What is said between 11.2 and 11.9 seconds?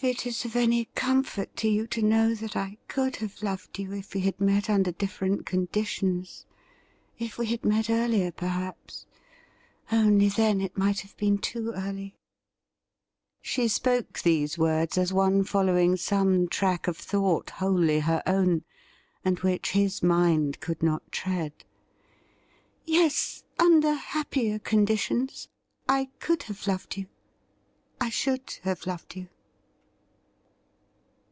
too